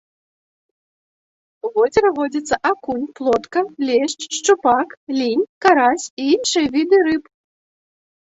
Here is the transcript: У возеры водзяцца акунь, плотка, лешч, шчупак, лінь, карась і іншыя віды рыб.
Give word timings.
У 1.67 1.69
возеры 1.75 2.09
водзяцца 2.19 2.55
акунь, 2.71 3.03
плотка, 3.19 3.59
лешч, 3.89 4.21
шчупак, 4.39 4.87
лінь, 5.17 5.45
карась 5.65 6.07
і 6.23 6.25
іншыя 6.35 6.67
віды 6.77 6.97
рыб. 7.09 7.23